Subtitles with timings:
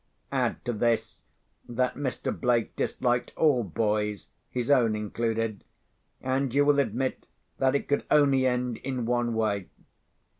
[0.31, 1.21] _"Add to this,
[1.69, 2.35] that Mr.
[2.35, 5.63] Blake disliked all boys, his own included,
[6.19, 7.27] and you will admit
[7.59, 9.69] that it could only end in one way.